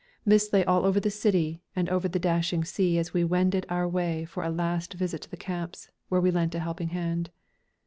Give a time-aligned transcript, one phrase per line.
[0.25, 3.87] Mists lay all over the city and over the dashing sea as we wended our
[3.87, 7.29] way for a last visit to the camps, where we lent a helping hand.